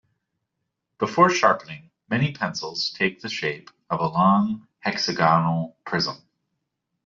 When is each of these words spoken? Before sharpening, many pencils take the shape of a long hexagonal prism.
Before 0.97 1.29
sharpening, 1.29 1.91
many 2.09 2.33
pencils 2.33 2.89
take 2.89 3.21
the 3.21 3.29
shape 3.29 3.69
of 3.87 3.99
a 3.99 4.07
long 4.07 4.65
hexagonal 4.79 5.77
prism. 5.85 6.17